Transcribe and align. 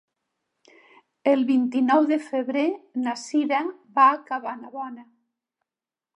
El 1.31 1.43
vint-i-nou 1.49 2.07
de 2.13 2.19
febrer 2.31 2.65
na 3.05 3.15
Cira 3.25 3.61
va 4.01 4.09
a 4.17 4.19
Cabanabona. 4.33 5.07